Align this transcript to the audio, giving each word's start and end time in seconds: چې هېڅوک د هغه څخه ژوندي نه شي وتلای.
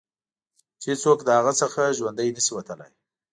چې 0.81 0.85
هېڅوک 0.93 1.19
د 1.23 1.29
هغه 1.37 1.53
څخه 1.61 1.95
ژوندي 1.97 2.29
نه 2.35 2.41
شي 2.45 2.51
وتلای. 2.55 2.91